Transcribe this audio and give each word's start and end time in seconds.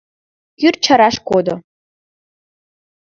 Кӱр 0.59 0.75
чараш 0.83 1.15
кодо. 1.27 1.55